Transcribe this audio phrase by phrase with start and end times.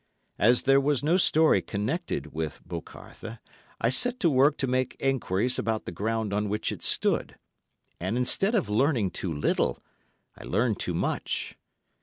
[0.39, 3.37] As there was no story connected with "Bocarthe,"
[3.79, 7.35] I set to work to make enquiries about the ground on which it stood,
[7.99, 9.77] and instead of learning too little,
[10.35, 11.55] I learned too much.